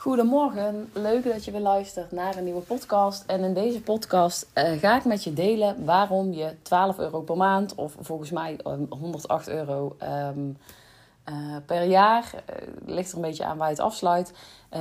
Goedemorgen, 0.00 0.90
leuk 0.92 1.24
dat 1.24 1.44
je 1.44 1.50
weer 1.50 1.60
luistert 1.60 2.12
naar 2.12 2.36
een 2.36 2.44
nieuwe 2.44 2.60
podcast. 2.60 3.24
En 3.26 3.44
in 3.44 3.54
deze 3.54 3.82
podcast 3.82 4.50
uh, 4.54 4.78
ga 4.78 4.96
ik 4.96 5.04
met 5.04 5.24
je 5.24 5.32
delen 5.32 5.84
waarom 5.84 6.32
je 6.32 6.54
12 6.62 6.98
euro 6.98 7.20
per 7.20 7.36
maand, 7.36 7.74
of 7.74 7.96
volgens 8.00 8.30
mij 8.30 8.58
108 8.88 9.48
euro 9.48 9.96
um, 10.02 10.56
uh, 11.28 11.56
per 11.66 11.82
jaar, 11.82 12.32
uh, 12.34 12.94
ligt 12.94 13.10
er 13.10 13.16
een 13.16 13.22
beetje 13.22 13.44
aan 13.44 13.56
waar 13.56 13.68
je 13.68 13.74
het 13.74 13.82
afsluit, 13.82 14.32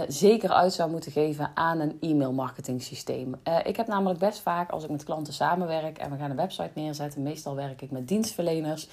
zeker 0.08 0.50
uit 0.50 0.74
zou 0.74 0.92
moeten 0.92 1.12
geven 1.12 1.52
aan 1.54 1.80
een 1.80 1.98
e-mail 2.02 2.34
marketing 2.34 2.82
systeem. 2.82 3.36
ik 3.64 3.76
heb 3.76 3.88
namelijk 3.88 4.20
best 4.20 4.40
vaak 4.40 4.72
als 4.72 4.84
ik 4.84 4.90
met 4.90 5.04
klanten 5.04 5.34
samenwerk 5.34 5.98
en 5.98 6.12
we 6.12 6.18
gaan 6.18 6.30
een 6.30 6.36
website 6.36 6.72
neerzetten, 6.74 7.24
meestal 7.24 7.56
werk 7.56 7.82
ik 7.82 7.92
met 7.92 8.08
dienstverleners 8.08 8.88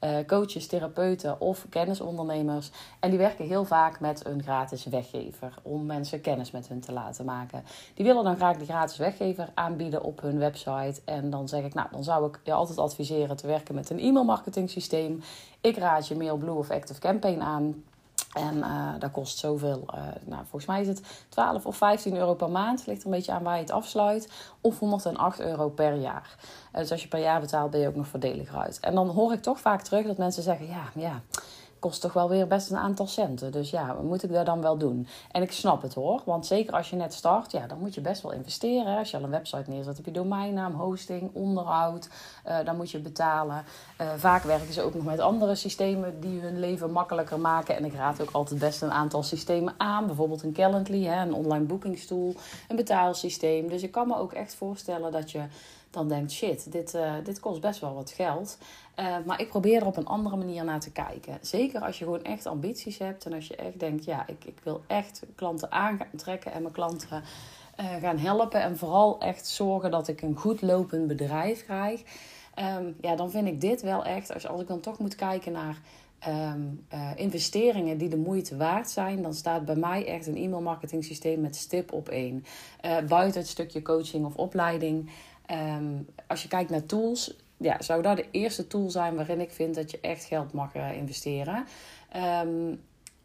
uh, 0.00 0.16
coaches, 0.26 0.66
therapeuten 0.66 1.40
of 1.40 1.66
kennisondernemers. 1.68 2.70
En 3.00 3.10
die 3.10 3.18
werken 3.18 3.46
heel 3.46 3.64
vaak 3.64 4.00
met 4.00 4.26
een 4.26 4.42
gratis 4.42 4.84
weggever 4.84 5.54
om 5.62 5.86
mensen 5.86 6.20
kennis 6.20 6.50
met 6.50 6.68
hun 6.68 6.80
te 6.80 6.92
laten 6.92 7.24
maken. 7.24 7.64
Die 7.94 8.04
willen 8.04 8.24
dan 8.24 8.36
graag 8.36 8.56
die 8.56 8.66
gratis 8.66 8.96
weggever 8.96 9.48
aanbieden 9.54 10.02
op 10.02 10.20
hun 10.20 10.38
website. 10.38 11.00
En 11.04 11.30
dan 11.30 11.48
zeg 11.48 11.64
ik, 11.64 11.74
nou, 11.74 11.88
dan 11.90 12.04
zou 12.04 12.28
ik 12.28 12.40
je 12.42 12.52
altijd 12.52 12.78
adviseren 12.78 13.36
te 13.36 13.46
werken 13.46 13.74
met 13.74 13.90
een 13.90 13.98
e-mail 13.98 14.24
marketing 14.24 14.70
systeem. 14.70 15.20
Ik 15.60 15.76
raad 15.76 16.08
je 16.08 16.16
MailBlue 16.16 16.54
of 16.54 16.70
Active 16.70 17.00
Campaign 17.00 17.40
aan. 17.40 17.84
En 18.32 18.56
uh, 18.56 18.90
dat 18.98 19.10
kost 19.10 19.38
zoveel, 19.38 19.88
uh, 19.94 20.00
nou, 20.24 20.40
volgens 20.40 20.66
mij 20.66 20.80
is 20.80 20.88
het 20.88 21.02
12 21.28 21.66
of 21.66 21.76
15 21.76 22.16
euro 22.16 22.34
per 22.34 22.50
maand. 22.50 22.86
Ligt 22.86 23.04
een 23.04 23.10
beetje 23.10 23.32
aan 23.32 23.42
waar 23.42 23.54
je 23.54 23.60
het 23.60 23.70
afsluit. 23.70 24.32
Of 24.60 24.78
108 24.78 25.40
euro 25.40 25.68
per 25.68 25.94
jaar. 25.94 26.36
Uh, 26.72 26.80
dus 26.80 26.90
als 26.90 27.02
je 27.02 27.08
per 27.08 27.20
jaar 27.20 27.40
betaalt, 27.40 27.70
ben 27.70 27.80
je 27.80 27.88
ook 27.88 27.94
nog 27.94 28.06
voordeliger 28.06 28.58
uit. 28.58 28.80
En 28.80 28.94
dan 28.94 29.08
hoor 29.08 29.32
ik 29.32 29.42
toch 29.42 29.60
vaak 29.60 29.82
terug 29.82 30.06
dat 30.06 30.18
mensen 30.18 30.42
zeggen: 30.42 30.66
ja, 30.66 30.82
ja 30.94 31.22
kost 31.78 32.00
toch 32.00 32.12
wel 32.12 32.28
weer 32.28 32.46
best 32.46 32.70
een 32.70 32.76
aantal 32.76 33.06
centen. 33.06 33.52
Dus 33.52 33.70
ja, 33.70 33.96
moet 34.02 34.22
ik 34.22 34.32
dat 34.32 34.46
dan 34.46 34.60
wel 34.60 34.78
doen? 34.78 35.06
En 35.30 35.42
ik 35.42 35.52
snap 35.52 35.82
het 35.82 35.94
hoor, 35.94 36.22
want 36.24 36.46
zeker 36.46 36.74
als 36.74 36.90
je 36.90 36.96
net 36.96 37.14
start, 37.14 37.52
ja, 37.52 37.66
dan 37.66 37.78
moet 37.78 37.94
je 37.94 38.00
best 38.00 38.22
wel 38.22 38.32
investeren. 38.32 38.98
Als 38.98 39.10
je 39.10 39.16
al 39.16 39.22
een 39.22 39.30
website 39.30 39.70
neerzet, 39.70 39.96
heb 39.96 40.06
je 40.06 40.12
domeinnaam, 40.12 40.74
hosting, 40.74 41.30
onderhoud, 41.32 42.08
uh, 42.46 42.56
dan 42.64 42.76
moet 42.76 42.90
je 42.90 42.98
betalen. 42.98 43.64
Uh, 44.00 44.06
vaak 44.16 44.42
werken 44.42 44.72
ze 44.72 44.82
ook 44.82 44.94
nog 44.94 45.04
met 45.04 45.20
andere 45.20 45.54
systemen 45.54 46.20
die 46.20 46.40
hun 46.40 46.58
leven 46.58 46.92
makkelijker 46.92 47.40
maken. 47.40 47.76
En 47.76 47.84
ik 47.84 47.94
raad 47.94 48.22
ook 48.22 48.30
altijd 48.30 48.60
best 48.60 48.82
een 48.82 48.92
aantal 48.92 49.22
systemen 49.22 49.74
aan, 49.76 50.06
bijvoorbeeld 50.06 50.42
een 50.42 50.52
Calendly, 50.52 51.04
hè, 51.04 51.22
een 51.22 51.34
online 51.34 51.64
boekingstoel, 51.64 52.34
een 52.68 52.76
betaalsysteem. 52.76 53.68
Dus 53.68 53.82
ik 53.82 53.90
kan 53.92 54.08
me 54.08 54.16
ook 54.16 54.32
echt 54.32 54.54
voorstellen 54.54 55.12
dat 55.12 55.30
je 55.30 55.42
dan 55.90 56.08
denkt: 56.08 56.32
shit, 56.32 56.72
dit, 56.72 56.94
uh, 56.94 57.12
dit 57.24 57.40
kost 57.40 57.60
best 57.60 57.80
wel 57.80 57.94
wat 57.94 58.10
geld. 58.10 58.58
Uh, 58.96 59.16
maar 59.26 59.40
ik 59.40 59.48
probeer 59.48 59.80
er 59.80 59.86
op 59.86 59.96
een 59.96 60.06
andere 60.06 60.36
manier 60.36 60.64
naar 60.64 60.80
te 60.80 60.92
kijken. 60.92 61.38
Zeker 61.40 61.80
als 61.80 61.98
je 61.98 62.04
gewoon 62.04 62.24
echt 62.24 62.46
ambities 62.46 62.98
hebt 62.98 63.24
en 63.26 63.32
als 63.32 63.46
je 63.46 63.56
echt 63.56 63.80
denkt: 63.80 64.04
ja, 64.04 64.26
ik, 64.26 64.44
ik 64.44 64.58
wil 64.62 64.82
echt 64.86 65.22
klanten 65.34 65.72
aantrekken 65.72 66.52
en 66.52 66.62
mijn 66.62 66.74
klanten 66.74 67.22
uh, 67.80 67.94
gaan 68.00 68.18
helpen. 68.18 68.60
En 68.60 68.76
vooral 68.76 69.20
echt 69.20 69.46
zorgen 69.46 69.90
dat 69.90 70.08
ik 70.08 70.22
een 70.22 70.36
goed 70.36 70.62
lopend 70.62 71.06
bedrijf 71.06 71.64
krijg. 71.64 72.02
Um, 72.78 72.96
ja, 73.00 73.16
dan 73.16 73.30
vind 73.30 73.46
ik 73.46 73.60
dit 73.60 73.82
wel 73.82 74.04
echt, 74.04 74.34
als, 74.34 74.48
als 74.48 74.60
ik 74.60 74.68
dan 74.68 74.80
toch 74.80 74.98
moet 74.98 75.14
kijken 75.14 75.52
naar 75.52 75.80
uh, 76.28 76.54
investeringen 77.14 77.98
die 77.98 78.08
de 78.08 78.16
moeite 78.16 78.56
waard 78.56 78.90
zijn, 78.90 79.22
dan 79.22 79.34
staat 79.34 79.64
bij 79.64 79.76
mij 79.76 80.06
echt 80.06 80.26
een 80.26 80.36
e-mail 80.36 80.60
marketing 80.62 81.04
systeem 81.04 81.40
met 81.40 81.56
stip 81.56 81.92
op 81.92 82.08
één. 82.08 82.44
Uh, 82.84 82.98
buiten 83.08 83.40
het 83.40 83.50
stukje 83.50 83.82
coaching 83.82 84.26
of 84.26 84.34
opleiding. 84.34 85.10
Um, 85.50 86.06
als 86.26 86.42
je 86.42 86.48
kijkt 86.48 86.70
naar 86.70 86.86
tools, 86.86 87.36
ja, 87.56 87.82
zou 87.82 88.02
dat 88.02 88.16
de 88.16 88.26
eerste 88.30 88.66
tool 88.66 88.90
zijn 88.90 89.14
waarin 89.14 89.40
ik 89.40 89.50
vind 89.50 89.74
dat 89.74 89.90
je 89.90 89.98
echt 90.00 90.24
geld 90.24 90.52
mag 90.52 90.74
uh, 90.74 90.92
investeren. 90.92 91.64
Um, 92.44 92.80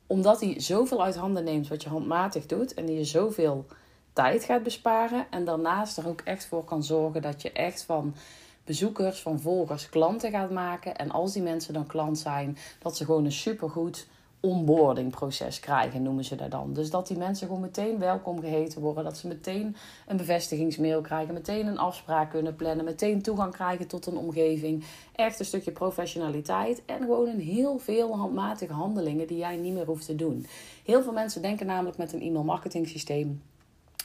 omdat 0.07 0.41
hij 0.41 0.59
zoveel 0.59 1.03
uit 1.03 1.15
handen 1.15 1.43
neemt 1.43 1.67
wat 1.67 1.83
je 1.83 1.89
handmatig 1.89 2.45
doet 2.45 2.73
en 2.73 2.85
die 2.85 2.97
je 2.97 3.03
zoveel 3.05 3.65
tijd 4.13 4.43
gaat 4.43 4.63
besparen. 4.63 5.25
En 5.29 5.45
daarnaast 5.45 5.97
er 5.97 6.07
ook 6.07 6.21
echt 6.21 6.45
voor 6.45 6.63
kan 6.63 6.83
zorgen 6.83 7.21
dat 7.21 7.41
je 7.41 7.51
echt 7.51 7.83
van 7.83 8.15
bezoekers, 8.63 9.21
van 9.21 9.39
volgers, 9.39 9.89
klanten 9.89 10.31
gaat 10.31 10.51
maken. 10.51 10.95
En 10.95 11.11
als 11.11 11.33
die 11.33 11.41
mensen 11.41 11.73
dan 11.73 11.87
klant 11.87 12.19
zijn, 12.19 12.57
dat 12.79 12.97
ze 12.97 13.05
gewoon 13.05 13.25
een 13.25 13.31
supergoed 13.31 14.07
onboarding 14.45 15.11
proces 15.11 15.59
krijgen, 15.59 16.03
noemen 16.03 16.23
ze 16.23 16.35
dat 16.35 16.51
dan. 16.51 16.73
Dus 16.73 16.89
dat 16.89 17.07
die 17.07 17.17
mensen 17.17 17.47
gewoon 17.47 17.61
meteen 17.61 17.99
welkom 17.99 18.39
geheten 18.39 18.81
worden. 18.81 19.03
Dat 19.03 19.17
ze 19.17 19.27
meteen 19.27 19.75
een 20.07 20.17
bevestigingsmail 20.17 21.01
krijgen. 21.01 21.33
Meteen 21.33 21.67
een 21.67 21.77
afspraak 21.77 22.29
kunnen 22.29 22.55
plannen. 22.55 22.85
Meteen 22.85 23.21
toegang 23.21 23.53
krijgen 23.53 23.87
tot 23.87 24.05
een 24.05 24.17
omgeving. 24.17 24.83
Echt 25.15 25.39
een 25.39 25.45
stukje 25.45 25.71
professionaliteit. 25.71 26.85
En 26.85 26.99
gewoon 26.99 27.27
een 27.27 27.39
heel 27.39 27.77
veel 27.77 28.17
handmatige 28.17 28.73
handelingen 28.73 29.27
die 29.27 29.37
jij 29.37 29.55
niet 29.55 29.73
meer 29.73 29.85
hoeft 29.85 30.05
te 30.05 30.15
doen. 30.15 30.45
Heel 30.83 31.03
veel 31.03 31.13
mensen 31.13 31.41
denken 31.41 31.65
namelijk 31.65 31.97
met 31.97 32.13
een 32.13 32.21
e-mail 32.21 32.43
marketing 32.43 32.87
systeem 32.87 33.41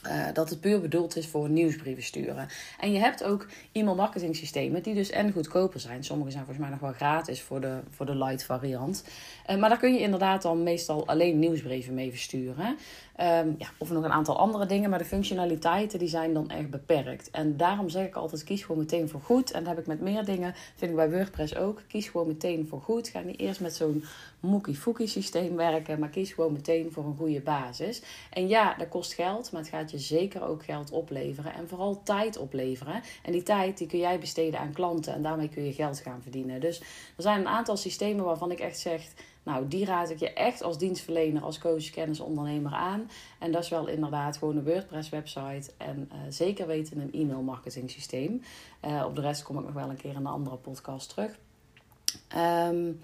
uh, 0.07 0.25
dat 0.33 0.49
het 0.49 0.59
puur 0.59 0.81
bedoeld 0.81 1.15
is 1.15 1.27
voor 1.27 1.49
nieuwsbrieven 1.49 2.03
sturen. 2.03 2.47
En 2.79 2.91
je 2.91 2.99
hebt 2.99 3.23
ook 3.23 3.47
e-mail 3.71 3.95
marketing 3.95 4.35
systemen 4.35 4.83
die 4.83 4.93
dus 4.93 5.09
en 5.09 5.31
goedkoper 5.31 5.79
zijn. 5.79 6.03
Sommige 6.03 6.31
zijn 6.31 6.45
volgens 6.45 6.65
mij 6.65 6.75
nog 6.75 6.83
wel 6.83 6.93
gratis 6.93 7.41
voor 7.41 7.61
de, 7.61 7.79
voor 7.89 8.05
de 8.05 8.15
light 8.15 8.43
variant. 8.43 9.03
Uh, 9.49 9.57
maar 9.57 9.69
daar 9.69 9.79
kun 9.79 9.93
je 9.93 9.99
inderdaad 9.99 10.41
dan 10.41 10.63
meestal 10.63 11.07
alleen 11.07 11.39
nieuwsbrieven 11.39 11.93
mee 11.93 12.09
versturen. 12.09 12.77
Um, 13.21 13.55
ja, 13.57 13.67
of 13.77 13.91
nog 13.91 14.03
een 14.03 14.11
aantal 14.11 14.37
andere 14.37 14.65
dingen, 14.65 14.89
maar 14.89 14.99
de 14.99 15.05
functionaliteiten 15.05 15.99
die 15.99 16.07
zijn 16.07 16.33
dan 16.33 16.49
echt 16.49 16.69
beperkt. 16.69 17.31
En 17.31 17.57
daarom 17.57 17.89
zeg 17.89 18.05
ik 18.05 18.15
altijd, 18.15 18.43
kies 18.43 18.61
gewoon 18.61 18.77
meteen 18.77 19.09
voor 19.09 19.21
goed. 19.21 19.51
En 19.51 19.59
dat 19.63 19.69
heb 19.69 19.79
ik 19.79 19.87
met 19.87 20.01
meer 20.01 20.25
dingen, 20.25 20.53
vind 20.75 20.91
ik 20.91 20.97
bij 20.97 21.11
WordPress 21.11 21.55
ook. 21.55 21.81
Kies 21.87 22.07
gewoon 22.07 22.27
meteen 22.27 22.67
voor 22.67 22.81
goed. 22.81 23.07
Ga 23.07 23.19
niet 23.19 23.39
eerst 23.39 23.59
met 23.59 23.75
zo'n 23.75 24.03
mookie-fookie 24.39 25.07
systeem 25.07 25.55
werken, 25.55 25.99
maar 25.99 26.09
kies 26.09 26.33
gewoon 26.33 26.53
meteen 26.53 26.91
voor 26.91 27.05
een 27.05 27.15
goede 27.17 27.41
basis. 27.41 28.01
En 28.29 28.47
ja, 28.47 28.75
dat 28.77 28.89
kost 28.89 29.13
geld, 29.13 29.51
maar 29.51 29.61
het 29.61 29.69
gaat 29.69 29.91
je 29.91 29.99
zeker 29.99 30.43
ook 30.47 30.63
geld 30.63 30.91
opleveren. 30.91 31.53
En 31.53 31.67
vooral 31.67 32.01
tijd 32.03 32.37
opleveren. 32.37 33.01
En 33.23 33.31
die 33.31 33.43
tijd 33.43 33.77
die 33.77 33.87
kun 33.87 33.99
jij 33.99 34.19
besteden 34.19 34.59
aan 34.59 34.73
klanten 34.73 35.13
en 35.13 35.21
daarmee 35.21 35.49
kun 35.49 35.65
je 35.65 35.73
geld 35.73 35.99
gaan 35.99 36.21
verdienen. 36.21 36.61
Dus 36.61 36.79
er 37.15 37.23
zijn 37.23 37.39
een 37.39 37.47
aantal 37.47 37.77
systemen 37.77 38.25
waarvan 38.25 38.51
ik 38.51 38.59
echt 38.59 38.79
zeg 38.79 39.01
nou, 39.49 39.67
die 39.67 39.85
raad 39.85 40.09
ik 40.09 40.19
je 40.19 40.33
echt 40.33 40.63
als 40.63 40.77
dienstverlener, 40.77 41.41
als 41.41 41.59
coach, 41.59 41.89
kennisondernemer 41.89 42.71
aan. 42.71 43.09
En 43.39 43.51
dat 43.51 43.63
is 43.63 43.69
wel 43.69 43.87
inderdaad 43.87 44.37
gewoon 44.37 44.57
een 44.57 44.63
WordPress-website 44.63 45.71
en 45.77 46.09
uh, 46.13 46.19
zeker 46.29 46.67
weten 46.67 46.99
een 46.99 47.13
e-mail 47.13 47.41
marketing 47.41 47.89
systeem. 47.91 48.41
Uh, 48.85 49.03
op 49.05 49.15
de 49.15 49.21
rest 49.21 49.43
kom 49.43 49.57
ik 49.57 49.65
nog 49.65 49.73
wel 49.73 49.89
een 49.89 49.97
keer 49.97 50.09
in 50.09 50.15
een 50.15 50.25
andere 50.25 50.55
podcast 50.55 51.09
terug. 51.09 51.39
Um, 52.67 53.01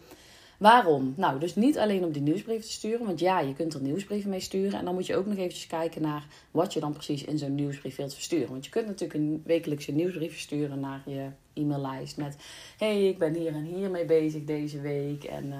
Waarom? 0.57 1.13
Nou, 1.17 1.39
dus 1.39 1.55
niet 1.55 1.77
alleen 1.77 2.03
om 2.03 2.11
die 2.11 2.21
nieuwsbrieven 2.21 2.65
te 2.65 2.71
sturen. 2.71 3.05
Want 3.05 3.19
ja, 3.19 3.39
je 3.39 3.53
kunt 3.53 3.73
er 3.73 3.81
nieuwsbrieven 3.81 4.29
mee 4.29 4.39
sturen. 4.39 4.79
En 4.79 4.85
dan 4.85 4.93
moet 4.93 5.05
je 5.05 5.15
ook 5.15 5.25
nog 5.25 5.37
eventjes 5.37 5.67
kijken 5.67 6.01
naar 6.01 6.27
wat 6.51 6.73
je 6.73 6.79
dan 6.79 6.93
precies 6.93 7.23
in 7.23 7.37
zo'n 7.37 7.55
nieuwsbrief 7.55 7.95
wilt 7.95 8.13
versturen. 8.13 8.49
Want 8.49 8.65
je 8.65 8.71
kunt 8.71 8.87
natuurlijk 8.87 9.19
een 9.19 9.41
wekelijkse 9.45 9.91
nieuwsbrief 9.91 10.31
versturen 10.31 10.79
naar 10.79 11.01
je 11.05 11.29
e-maillijst 11.55 12.17
met... 12.17 12.37
hey, 12.77 13.07
ik 13.07 13.17
ben 13.17 13.33
hier 13.33 13.53
en 13.53 13.63
hier 13.63 13.89
mee 13.89 14.05
bezig 14.05 14.43
deze 14.43 14.81
week. 14.81 15.23
En 15.23 15.45
uh, 15.45 15.55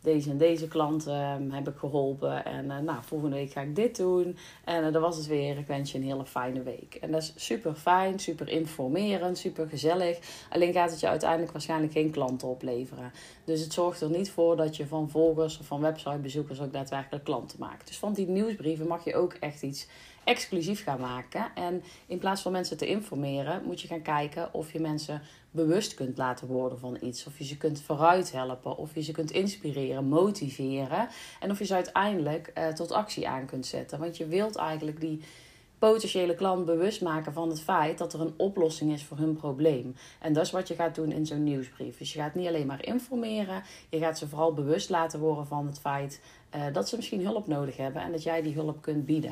deze 0.00 0.30
en 0.30 0.38
deze 0.38 0.68
klanten 0.68 1.30
um, 1.30 1.50
heb 1.50 1.68
ik 1.68 1.76
geholpen. 1.76 2.44
En 2.44 2.64
uh, 2.64 2.78
nou, 2.78 2.98
volgende 3.02 3.36
week 3.36 3.52
ga 3.52 3.60
ik 3.60 3.76
dit 3.76 3.96
doen. 3.96 4.36
En 4.64 4.84
uh, 4.84 4.92
dat 4.92 5.02
was 5.02 5.16
het 5.16 5.26
weer. 5.26 5.58
Ik 5.58 5.66
wens 5.66 5.92
je 5.92 5.98
een 5.98 6.04
hele 6.04 6.26
fijne 6.26 6.62
week. 6.62 6.94
En 6.94 7.10
dat 7.10 7.22
is 7.22 7.32
super 7.36 7.74
fijn, 7.74 8.18
super 8.18 8.48
informerend, 8.48 9.38
super 9.38 9.68
gezellig. 9.68 10.18
Alleen 10.50 10.72
gaat 10.72 10.90
het 10.90 11.00
je 11.00 11.08
uiteindelijk 11.08 11.52
waarschijnlijk 11.52 11.92
geen 11.92 12.10
klanten 12.10 12.48
opleveren. 12.48 13.12
Dus 13.44 13.60
het 13.60 13.72
zorgt 13.72 14.00
er 14.00 14.10
niet 14.10 14.30
voor 14.30 14.56
dat 14.56 14.76
je 14.76 14.86
van 14.86 15.10
volgers 15.10 15.58
of 15.58 15.66
van 15.66 15.80
websitebezoekers 15.80 16.60
ook 16.60 16.72
daadwerkelijk 16.72 17.24
klanten 17.24 17.58
maakt. 17.58 17.86
Dus 17.86 17.98
van 17.98 18.12
die 18.12 18.26
nieuwsbrieven 18.26 18.86
mag 18.86 19.04
je 19.04 19.14
ook 19.14 19.32
echt 19.32 19.62
iets 19.62 19.86
exclusief 20.26 20.82
gaan 20.82 21.00
maken. 21.00 21.54
En 21.54 21.82
in 22.06 22.18
plaats 22.18 22.42
van 22.42 22.52
mensen 22.52 22.76
te 22.76 22.86
informeren, 22.86 23.62
moet 23.64 23.80
je 23.80 23.88
gaan 23.88 24.02
kijken 24.02 24.54
of 24.54 24.72
je 24.72 24.80
mensen 24.80 25.22
bewust 25.50 25.94
kunt 25.94 26.18
laten 26.18 26.46
worden 26.46 26.78
van 26.78 26.98
iets. 27.00 27.26
Of 27.26 27.38
je 27.38 27.44
ze 27.44 27.56
kunt 27.56 27.80
vooruit 27.80 28.32
helpen. 28.32 28.76
Of 28.76 28.94
je 28.94 29.02
ze 29.02 29.12
kunt 29.12 29.30
inspireren, 29.30 30.04
motiveren. 30.04 31.08
En 31.40 31.50
of 31.50 31.58
je 31.58 31.64
ze 31.64 31.74
uiteindelijk 31.74 32.52
uh, 32.58 32.68
tot 32.68 32.92
actie 32.92 33.28
aan 33.28 33.46
kunt 33.46 33.66
zetten. 33.66 33.98
Want 33.98 34.16
je 34.16 34.26
wilt 34.26 34.56
eigenlijk 34.56 35.00
die 35.00 35.22
potentiële 35.78 36.34
klant 36.34 36.64
bewust 36.64 37.02
maken 37.02 37.32
van 37.32 37.48
het 37.48 37.60
feit 37.60 37.98
dat 37.98 38.12
er 38.12 38.20
een 38.20 38.34
oplossing 38.36 38.92
is 38.92 39.04
voor 39.04 39.16
hun 39.16 39.36
probleem. 39.36 39.94
En 40.20 40.32
dat 40.32 40.44
is 40.44 40.50
wat 40.50 40.68
je 40.68 40.74
gaat 40.74 40.94
doen 40.94 41.12
in 41.12 41.26
zo'n 41.26 41.44
nieuwsbrief. 41.44 41.98
Dus 41.98 42.12
je 42.12 42.18
gaat 42.18 42.34
niet 42.34 42.46
alleen 42.46 42.66
maar 42.66 42.84
informeren, 42.84 43.62
je 43.88 43.98
gaat 43.98 44.18
ze 44.18 44.28
vooral 44.28 44.52
bewust 44.52 44.90
laten 44.90 45.20
worden 45.20 45.46
van 45.46 45.66
het 45.66 45.78
feit 45.78 46.20
uh, 46.54 46.62
dat 46.72 46.88
ze 46.88 46.96
misschien 46.96 47.24
hulp 47.24 47.46
nodig 47.46 47.76
hebben 47.76 48.02
en 48.02 48.12
dat 48.12 48.22
jij 48.22 48.42
die 48.42 48.54
hulp 48.54 48.82
kunt 48.82 49.06
bieden. 49.06 49.30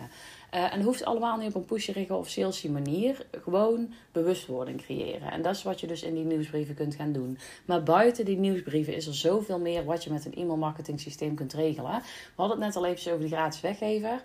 Uh, 0.54 0.72
en 0.72 0.76
dat 0.76 0.86
hoeft 0.86 1.04
allemaal 1.04 1.36
niet 1.36 1.48
op 1.48 1.54
een 1.54 1.64
pusherige 1.64 2.14
of 2.14 2.28
salesy 2.28 2.68
manier. 2.68 3.26
Gewoon 3.42 3.92
bewustwording 4.12 4.82
creëren. 4.82 5.30
En 5.30 5.42
dat 5.42 5.54
is 5.54 5.62
wat 5.62 5.80
je 5.80 5.86
dus 5.86 6.02
in 6.02 6.14
die 6.14 6.24
nieuwsbrieven 6.24 6.74
kunt 6.74 6.94
gaan 6.94 7.12
doen. 7.12 7.38
Maar 7.64 7.82
buiten 7.82 8.24
die 8.24 8.36
nieuwsbrieven 8.36 8.94
is 8.94 9.06
er 9.06 9.14
zoveel 9.14 9.58
meer 9.58 9.84
wat 9.84 10.04
je 10.04 10.12
met 10.12 10.24
een 10.24 10.34
e-mail 10.34 10.56
marketing 10.56 11.00
systeem 11.00 11.34
kunt 11.34 11.52
regelen. 11.52 12.00
We 12.00 12.32
hadden 12.34 12.56
het 12.56 12.66
net 12.66 12.76
al 12.76 12.86
even 12.86 13.12
over 13.12 13.24
die 13.24 13.34
gratis 13.34 13.60
weggever. 13.60 14.22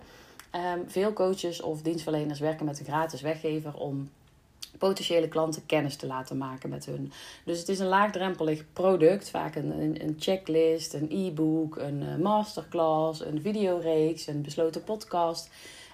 Um, 0.54 0.84
veel 0.86 1.12
coaches 1.12 1.60
of 1.60 1.82
dienstverleners 1.82 2.40
werken 2.40 2.66
met 2.66 2.78
een 2.78 2.84
gratis 2.84 3.20
weggever 3.20 3.74
om 3.74 4.10
potentiële 4.78 5.28
klanten 5.28 5.66
kennis 5.66 5.96
te 5.96 6.06
laten 6.06 6.38
maken 6.38 6.70
met 6.70 6.84
hun. 6.84 7.12
Dus 7.44 7.58
het 7.58 7.68
is 7.68 7.78
een 7.78 7.86
laagdrempelig 7.86 8.64
product, 8.72 9.30
vaak 9.30 9.54
een, 9.54 10.02
een, 10.02 10.16
checklist, 10.18 10.94
een 10.94 11.08
e-book, 11.10 11.76
een 11.76 12.02
uh, 12.02 12.16
masterclass, 12.16 13.24
een 13.24 13.40
videoreeks, 13.42 14.26
een 14.26 14.42
besloten 14.42 14.84
podcast. 14.84 15.50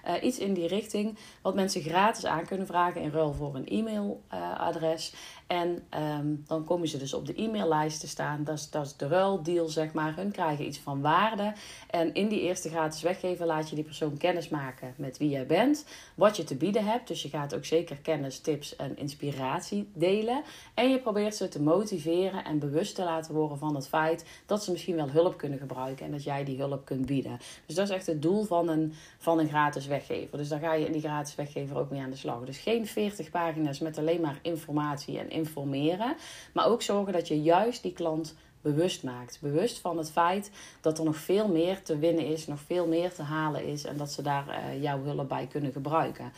Uh, 0.07 0.23
iets 0.23 0.37
in 0.37 0.53
die 0.53 0.67
richting, 0.67 1.17
wat 1.41 1.55
mensen 1.55 1.81
gratis 1.81 2.25
aan 2.25 2.45
kunnen 2.45 2.67
vragen 2.67 3.01
in 3.01 3.11
ruil 3.11 3.33
voor 3.33 3.55
een 3.55 3.67
e-mailadres. 3.67 5.13
En 5.47 5.83
ehm, 5.89 6.35
dan 6.47 6.63
komen 6.63 6.87
ze 6.87 6.97
dus 6.97 7.13
op 7.13 7.25
de 7.25 7.41
e-maillijst 7.41 7.99
te 7.99 8.07
staan. 8.07 8.43
Dat 8.43 8.57
is, 8.57 8.69
dat 8.69 8.85
is 8.85 8.95
de 8.95 9.07
ruildeal, 9.07 9.67
zeg 9.67 9.93
maar. 9.93 10.15
Hun 10.15 10.31
krijgen 10.31 10.65
iets 10.65 10.79
van 10.79 11.01
waarde. 11.01 11.53
En 11.89 12.13
in 12.13 12.27
die 12.27 12.41
eerste 12.41 12.69
gratis 12.69 13.01
weggeven 13.01 13.45
laat 13.45 13.69
je 13.69 13.75
die 13.75 13.83
persoon 13.83 14.17
kennis 14.17 14.49
maken 14.49 14.93
met 14.97 15.17
wie 15.17 15.29
jij 15.29 15.45
bent. 15.45 15.85
Wat 16.15 16.37
je 16.37 16.43
te 16.43 16.55
bieden 16.55 16.85
hebt. 16.85 17.07
Dus 17.07 17.21
je 17.21 17.29
gaat 17.29 17.55
ook 17.55 17.65
zeker 17.65 17.97
kennis, 17.97 18.39
tips 18.39 18.75
en 18.75 18.97
inspiratie 18.97 19.89
delen. 19.93 20.41
En 20.73 20.89
je 20.89 20.99
probeert 20.99 21.35
ze 21.35 21.47
te 21.47 21.61
motiveren 21.61 22.43
en 22.45 22.59
bewust 22.59 22.95
te 22.95 23.03
laten 23.03 23.33
worden 23.33 23.57
van 23.57 23.75
het 23.75 23.87
feit 23.87 24.25
dat 24.45 24.63
ze 24.63 24.71
misschien 24.71 24.95
wel 24.95 25.09
hulp 25.09 25.37
kunnen 25.37 25.59
gebruiken. 25.59 26.05
En 26.05 26.11
dat 26.11 26.23
jij 26.23 26.43
die 26.43 26.57
hulp 26.57 26.85
kunt 26.85 27.05
bieden. 27.05 27.39
Dus 27.65 27.75
dat 27.75 27.89
is 27.89 27.95
echt 27.95 28.05
het 28.05 28.21
doel 28.21 28.43
van 28.43 28.69
een, 28.69 28.93
van 29.17 29.39
een 29.39 29.47
gratis 29.47 29.87
weggever. 29.87 30.37
Dus 30.37 30.47
daar 30.47 30.59
ga 30.59 30.73
je 30.73 30.85
in 30.85 30.91
die 30.91 31.01
gratis 31.01 31.35
weggever 31.35 31.77
ook 31.77 31.89
mee 31.89 32.01
aan 32.01 32.09
de 32.09 32.15
slag. 32.15 32.45
Dus 32.45 32.57
geen 32.57 32.87
40 32.87 33.29
pagina's 33.29 33.79
met 33.79 33.97
alleen 33.97 34.21
maar 34.21 34.39
informatie 34.41 35.19
en 35.19 35.29
informeren. 35.37 36.15
Maar 36.53 36.67
ook 36.67 36.81
zorgen 36.81 37.13
dat 37.13 37.27
je 37.27 37.41
juist 37.41 37.81
die 37.81 37.93
klant 37.93 38.35
bewust 38.61 39.03
maakt. 39.03 39.37
Bewust 39.41 39.79
van 39.79 39.97
het 39.97 40.11
feit 40.11 40.51
dat 40.81 40.97
er 40.97 41.05
nog 41.05 41.17
veel 41.17 41.47
meer 41.47 41.81
te 41.83 41.97
winnen 41.97 42.25
is, 42.25 42.47
nog 42.47 42.59
veel 42.65 42.87
meer 42.87 43.13
te 43.13 43.21
halen 43.21 43.65
is 43.65 43.83
en 43.83 43.97
dat 43.97 44.11
ze 44.11 44.21
daar 44.21 44.47
uh, 44.47 44.81
jouw 44.81 45.03
hulp 45.03 45.29
bij 45.29 45.47
kunnen 45.51 45.71
gebruiken. 45.71 46.31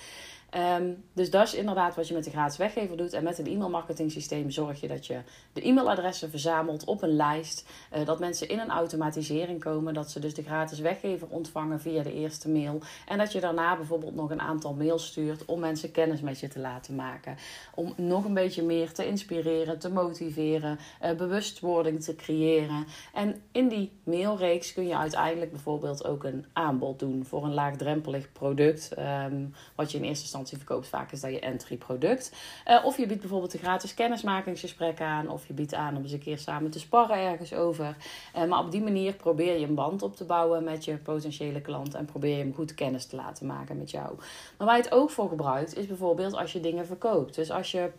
Ehm, 0.50 0.92
dus 1.13 1.30
dat 1.30 1.48
is 1.48 1.54
inderdaad 1.54 1.96
wat 1.96 2.07
je 2.07 2.13
met 2.13 2.24
de 2.24 2.30
gratis 2.30 2.57
weggever 2.57 2.98
doet. 2.98 3.13
En 3.13 3.24
met 3.24 3.40
een 3.40 3.48
e-mailmarketing 3.48 4.12
systeem 4.12 4.51
zorg 4.51 4.81
je 4.81 4.88
dat 4.88 5.06
je 5.06 5.19
de 5.54 5.68
e-mailadressen 5.68 6.30
verzamelt 6.30 6.84
op 6.84 7.01
een 7.01 7.16
lijst. 7.16 7.66
Uh, 7.96 8.06
dat 8.06 8.19
mensen 8.19 8.50
in 8.50 8.60
een 8.60 8.69
automatisering 8.69 9.60
komen. 9.60 9.94
Dat 9.94 10.12
ze 10.12 10.19
dus 10.19 10.34
de 10.34 10.44
gratis 10.44 10.80
weggever 10.80 11.28
ontvangen 11.28 11.80
via 11.80 12.04
de 12.04 12.13
eerste 12.13 12.50
mail. 12.50 12.81
En 13.07 13.18
dat 13.18 13.31
je 13.31 13.40
daarna 13.40 13.75
bijvoorbeeld 13.75 14.16
nog 14.16 14.31
een 14.31 14.42
aantal 14.42 14.74
mails 14.74 15.06
stuurt 15.06 15.46
om 15.46 15.60
mensen 15.60 15.92
kennis 15.92 16.22
met 16.22 16.40
je 16.40 16.48
te 16.48 16.60
laten 16.60 16.96
maken. 16.96 17.38
Om 17.75 17.94
nog 17.96 18.25
een 18.25 18.34
beetje 18.34 18.63
meer 18.63 18.94
te 18.94 19.07
inspireren, 19.07 19.80
te 19.80 19.90
motiveren, 19.90 20.80
uh, 21.04 21.12
bewustwording 21.12 22.04
te 22.04 22.16
creëren. 22.16 22.86
En 23.13 23.42
in 23.51 23.68
die 23.68 23.92
mailreeks 24.04 24.74
kun 24.74 24.88
je 24.88 24.98
uiteindelijk 24.98 25.51
bijvoorbeeld 25.51 26.06
ook 26.06 26.24
een 26.24 26.46
aanbod 26.54 27.00
doen 27.00 27.25
voor 27.25 27.44
een 27.44 27.54
laagdrempelig 27.54 28.31
product. 28.31 28.92
Um, 29.00 29.54
wat 29.75 29.92
je 29.92 29.98
in 29.98 30.04
eerste 30.04 30.24
instantie 30.24 30.38
verkoopt, 30.47 30.88
vaak 30.88 31.12
is 31.12 31.21
dat 31.21 31.31
je 31.31 31.39
entry 31.39 31.77
product. 31.77 32.31
Uh, 32.68 32.86
of 32.86 32.97
je 32.97 33.06
biedt 33.06 33.19
bijvoorbeeld 33.19 33.53
een 33.53 33.59
gratis 33.59 33.94
kennismakingsgesprek 33.94 35.01
aan. 35.01 35.30
Of 35.30 35.47
je 35.47 35.53
biedt 35.53 35.74
aan 35.74 35.95
om 35.95 36.03
eens 36.03 36.12
een 36.12 36.19
keer 36.19 36.38
samen 36.38 36.71
te 36.71 36.80
sparren 36.80 37.18
ergens 37.18 37.53
over. 37.53 37.95
Uh, 38.36 38.45
maar 38.45 38.59
op 38.59 38.71
die 38.71 38.81
manier 38.81 39.13
probeer 39.13 39.59
je 39.59 39.68
een 39.68 39.75
band 39.75 40.01
op 40.01 40.15
te 40.15 40.24
bouwen 40.24 40.63
met 40.63 40.86
je 40.86 40.97
potentiële 40.97 41.62
klant. 41.62 41.94
En 41.94 42.06
probeer 42.06 42.38
je 42.38 42.44
hem 42.44 42.53
goed 42.53 42.74
kennis 42.74 43.06
te 43.06 43.15
laten 43.15 43.45
maken 43.45 43.77
met 43.77 43.91
jou. 43.91 44.15
Maar 44.57 44.68
waar 44.68 44.77
je 44.77 44.83
het 44.83 44.91
ook 44.91 45.09
voor 45.09 45.30
gebruikt, 45.30 45.77
is 45.77 45.88
bijvoorbeeld 45.88 46.33
als 46.33 46.51
je 46.51 46.59
dingen 46.59 46.86
verkoopt. 46.86 47.36
Dus 47.36 47.51
als 47.51 47.71
je 47.71 47.91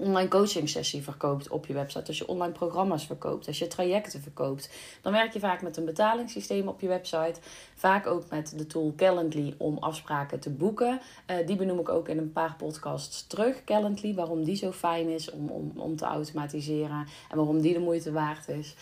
online 0.00 0.28
coaching 0.28 0.68
sessie 0.68 1.02
verkoopt 1.02 1.48
op 1.48 1.66
je 1.66 1.72
website, 1.72 2.06
als 2.06 2.18
je 2.18 2.28
online 2.28 2.52
programma's 2.52 3.06
verkoopt, 3.06 3.46
als 3.46 3.58
je 3.58 3.66
trajecten 3.66 4.20
verkoopt, 4.20 4.70
dan 5.02 5.12
werk 5.12 5.32
je 5.32 5.38
vaak 5.38 5.62
met 5.62 5.76
een 5.76 5.84
betalingssysteem 5.84 6.68
op 6.68 6.80
je 6.80 6.88
website. 6.88 7.34
Vaak 7.74 8.06
ook 8.06 8.24
met 8.30 8.58
de 8.58 8.66
tool 8.66 8.92
Calendly 8.96 9.54
om 9.58 9.78
afspraken 9.78 10.40
te 10.40 10.50
boeken. 10.50 11.00
Uh, 11.30 11.46
die 11.46 11.56
benoem 11.56 11.78
ik 11.78 11.88
ook 11.88 12.08
in 12.08 12.18
een 12.18 12.32
paar 12.32 12.54
podcasts 12.58 13.26
terug. 13.26 13.64
Calendly, 13.64 14.14
waarom 14.14 14.44
die 14.44 14.56
zo 14.56 14.72
fijn 14.72 15.08
is 15.08 15.30
om, 15.30 15.48
om, 15.48 15.72
om 15.76 15.96
te 15.96 16.04
automatiseren 16.04 17.06
en 17.30 17.36
waarom 17.36 17.60
die 17.60 17.72
de 17.72 17.80
moeite 17.80 18.12
waard 18.12 18.48
is. 18.48 18.74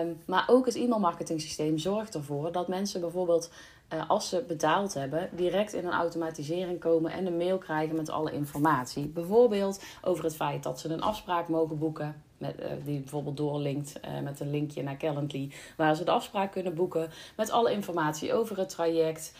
Um, 0.00 0.18
maar 0.26 0.44
ook 0.46 0.66
het 0.66 0.74
e-mailmarketing 0.74 1.40
systeem 1.40 1.78
zorgt 1.78 2.14
ervoor 2.14 2.52
dat 2.52 2.68
mensen 2.68 3.00
bijvoorbeeld 3.00 3.50
als 4.08 4.28
ze 4.28 4.44
betaald 4.48 4.94
hebben, 4.94 5.28
direct 5.32 5.72
in 5.72 5.86
een 5.86 5.92
automatisering 5.92 6.80
komen 6.80 7.12
en 7.12 7.26
een 7.26 7.36
mail 7.36 7.58
krijgen 7.58 7.96
met 7.96 8.10
alle 8.10 8.32
informatie. 8.32 9.08
Bijvoorbeeld 9.08 9.82
over 10.02 10.24
het 10.24 10.36
feit 10.36 10.62
dat 10.62 10.80
ze 10.80 10.88
een 10.88 11.02
afspraak 11.02 11.48
mogen 11.48 11.78
boeken. 11.78 12.22
Met, 12.42 12.60
uh, 12.60 12.66
die 12.84 13.00
bijvoorbeeld 13.00 13.36
doorlinkt 13.36 14.00
uh, 14.04 14.20
met 14.20 14.40
een 14.40 14.50
linkje 14.50 14.82
naar 14.82 14.96
Calendly, 14.96 15.50
waar 15.76 15.96
ze 15.96 16.04
de 16.04 16.10
afspraak 16.10 16.52
kunnen 16.52 16.74
boeken 16.74 17.10
met 17.36 17.50
alle 17.50 17.72
informatie 17.72 18.34
over 18.34 18.58
het 18.58 18.68
traject, 18.68 19.32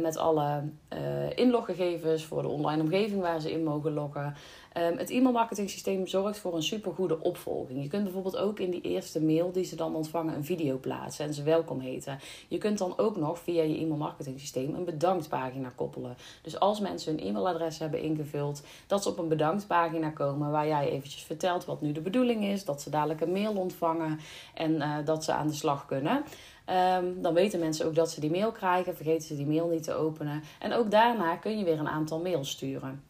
met 0.00 0.16
alle 0.16 0.62
inloggegevens 1.34 2.24
voor 2.24 2.42
de 2.42 2.48
online 2.48 2.82
omgeving 2.82 3.20
waar 3.20 3.40
ze 3.40 3.52
in 3.52 3.64
mogen 3.64 3.92
loggen. 3.92 4.34
Um, 4.76 4.98
het 4.98 5.10
e-mailmarketing 5.10 5.70
systeem 5.70 6.06
zorgt 6.06 6.38
voor 6.38 6.54
een 6.54 6.62
supergoede 6.62 7.20
opvolging. 7.20 7.82
Je 7.82 7.88
kunt 7.88 8.02
bijvoorbeeld 8.02 8.36
ook 8.36 8.58
in 8.58 8.70
die 8.70 8.80
eerste 8.80 9.22
mail 9.22 9.52
die 9.52 9.64
ze 9.64 9.76
dan 9.76 9.94
ontvangen 9.94 10.34
een 10.34 10.44
video 10.44 10.78
plaatsen 10.78 11.24
en 11.24 11.34
ze 11.34 11.42
welkom 11.42 11.80
heten. 11.80 12.18
Je 12.48 12.58
kunt 12.58 12.78
dan 12.78 12.98
ook 12.98 13.16
nog 13.16 13.38
via 13.38 13.62
je 13.62 13.78
e-mailmarketing 13.78 14.40
systeem 14.40 14.74
een 14.74 14.84
bedanktpagina 14.84 15.72
koppelen. 15.74 16.16
Dus 16.42 16.60
als 16.60 16.80
mensen 16.80 17.14
hun 17.14 17.26
e-mailadres 17.26 17.78
hebben 17.78 18.02
ingevuld, 18.02 18.62
dat 18.86 19.02
ze 19.02 19.08
op 19.08 19.18
een 19.18 19.28
bedanktpagina 19.28 20.10
komen 20.10 20.50
waar 20.50 20.66
jij 20.66 20.90
eventjes 20.90 21.22
vertelt 21.22 21.64
wat 21.64 21.80
nu 21.80 21.92
de 21.92 22.00
is, 22.36 22.64
dat 22.64 22.82
ze 22.82 22.90
dadelijk 22.90 23.20
een 23.20 23.32
mail 23.32 23.52
ontvangen 23.52 24.18
en 24.54 24.72
uh, 24.74 24.96
dat 25.04 25.24
ze 25.24 25.32
aan 25.32 25.46
de 25.46 25.52
slag 25.52 25.86
kunnen. 25.86 26.24
Um, 26.96 27.22
dan 27.22 27.34
weten 27.34 27.60
mensen 27.60 27.86
ook 27.86 27.94
dat 27.94 28.10
ze 28.10 28.20
die 28.20 28.30
mail 28.30 28.52
krijgen, 28.52 28.96
vergeten 28.96 29.26
ze 29.26 29.36
die 29.36 29.46
mail 29.46 29.68
niet 29.68 29.82
te 29.82 29.94
openen. 29.94 30.42
En 30.58 30.72
ook 30.72 30.90
daarna 30.90 31.36
kun 31.36 31.58
je 31.58 31.64
weer 31.64 31.78
een 31.78 31.88
aantal 31.88 32.20
mails 32.20 32.50
sturen. 32.50 33.07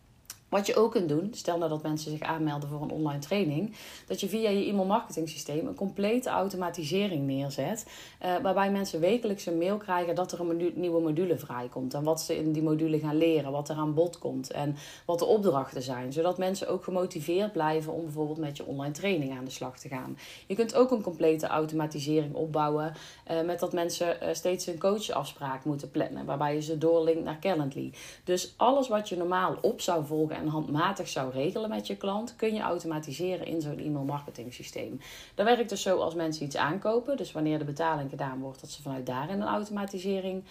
Wat 0.49 0.67
je 0.67 0.77
ook 0.77 0.91
kunt 0.91 1.09
doen, 1.09 1.29
stel 1.33 1.59
nou 1.59 1.71
dat 1.71 1.83
mensen 1.83 2.11
zich 2.11 2.21
aanmelden 2.21 2.69
voor 2.69 2.83
een 2.83 2.91
online 2.91 3.19
training, 3.19 3.77
dat 4.07 4.21
je 4.21 4.29
via 4.29 4.51
je 4.51 4.67
e-mail 4.67 4.87
marketing 4.87 5.29
systeem 5.29 5.67
een 5.67 5.75
complete 5.75 6.29
automatisering 6.29 7.27
neerzet, 7.27 7.87
uh, 8.25 8.37
waarbij 8.43 8.71
mensen 8.71 9.01
wekelijks 9.01 9.47
een 9.47 9.59
mail 9.59 9.77
krijgen 9.77 10.15
dat 10.15 10.33
er 10.33 10.41
een 10.41 10.73
nieuwe 10.75 11.01
module 11.01 11.39
vrijkomt 11.39 11.95
en 11.95 12.03
wat 12.03 12.21
ze 12.21 12.37
in 12.37 12.53
die 12.53 12.63
module 12.63 12.99
gaan 12.99 13.17
leren, 13.17 13.53
wat 13.53 13.69
er 13.69 13.77
aan 13.77 13.95
bod 13.95 14.19
komt 14.19 14.51
en 14.51 14.77
wat 15.05 15.19
de 15.19 15.25
opdrachten 15.25 15.83
zijn, 15.83 16.13
zodat 16.13 16.39
mensen 16.39 16.69
ook 16.69 16.85
gemotiveerd 16.85 17.53
blijven 17.53 17.93
om 17.93 18.03
bijvoorbeeld 18.03 18.39
met 18.39 18.57
je 18.57 18.67
online 18.67 18.95
training 18.95 19.39
aan 19.39 19.45
de 19.45 19.51
slag 19.51 19.79
te 19.79 19.89
gaan. 19.89 20.19
Je 20.47 20.55
kunt 20.55 20.75
ook 20.75 20.91
een 20.91 21.03
complete 21.03 21.47
automatisering 21.47 22.35
opbouwen 22.35 22.93
uh, 23.31 23.41
met 23.43 23.61
dat 23.61 23.73
mensen 23.73 24.17
uh, 24.23 24.29
steeds 24.33 24.67
een 24.67 24.79
coachafspraak 24.79 25.65
moeten 25.65 25.91
plannen, 25.91 26.25
waarbij 26.25 26.55
je 26.55 26.63
ze 26.63 26.79
doorlinkt 26.79 27.25
naar 27.25 27.39
Calendly. 27.41 27.93
Dus 28.25 28.55
alles 28.57 28.89
wat 28.89 29.09
je 29.09 29.17
normaal 29.17 29.57
op 29.61 29.81
zou 29.81 30.07
volgen 30.07 30.37
en 30.39 30.47
handmatig 30.47 31.09
zou 31.09 31.33
regelen 31.33 31.69
met 31.69 31.87
je 31.87 31.97
klant, 31.97 32.37
kun 32.37 32.55
je 32.55 32.61
automatiseren 32.61 33.47
in 33.47 33.61
zo'n 33.61 33.79
e-mail 33.79 34.05
marketing 34.05 34.55
systeem. 34.55 35.01
Dat 35.35 35.47
werkt 35.47 35.69
dus 35.69 35.83
zo 35.83 35.99
als 35.99 36.15
mensen 36.15 36.45
iets 36.45 36.57
aankopen. 36.57 37.17
Dus 37.17 37.33
wanneer 37.33 37.59
de 37.59 37.65
betaling 37.65 38.11
gedaan 38.11 38.41
wordt, 38.41 38.61
dat 38.61 38.71
ze 38.71 38.83
vanuit 38.83 39.07
daar 39.07 39.31
in 39.31 39.41
een 39.41 39.49
automatisering 39.49 40.45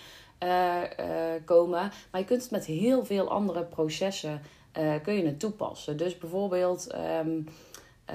uh, 0.43 0.75
uh, 0.99 1.07
komen. 1.45 1.91
Maar 2.11 2.21
je 2.21 2.27
kunt 2.27 2.41
het 2.41 2.51
met 2.51 2.65
heel 2.65 3.05
veel 3.05 3.29
andere 3.29 3.63
processen 3.63 4.41
uh, 4.79 4.93
kun 5.03 5.13
je 5.13 5.25
het 5.25 5.39
toepassen. 5.39 5.97
Dus 5.97 6.17
bijvoorbeeld. 6.17 6.95
Um, 7.25 7.47